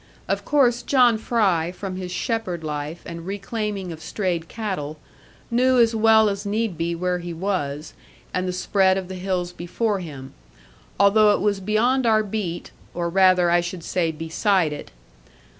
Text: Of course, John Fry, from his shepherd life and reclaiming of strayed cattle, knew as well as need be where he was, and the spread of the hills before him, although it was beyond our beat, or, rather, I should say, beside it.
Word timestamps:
Of 0.27 0.43
course, 0.45 0.81
John 0.81 1.19
Fry, 1.19 1.71
from 1.71 1.95
his 1.95 2.11
shepherd 2.11 2.63
life 2.63 3.03
and 3.05 3.23
reclaiming 3.27 3.91
of 3.91 4.01
strayed 4.01 4.47
cattle, 4.47 4.97
knew 5.51 5.77
as 5.77 5.93
well 5.93 6.27
as 6.27 6.43
need 6.43 6.75
be 6.75 6.95
where 6.95 7.19
he 7.19 7.33
was, 7.33 7.93
and 8.33 8.47
the 8.47 8.51
spread 8.51 8.97
of 8.97 9.09
the 9.09 9.13
hills 9.13 9.51
before 9.51 9.99
him, 9.99 10.33
although 10.99 11.35
it 11.35 11.39
was 11.39 11.59
beyond 11.59 12.07
our 12.07 12.23
beat, 12.23 12.71
or, 12.95 13.09
rather, 13.11 13.51
I 13.51 13.61
should 13.61 13.83
say, 13.83 14.11
beside 14.11 14.73
it. 14.73 14.89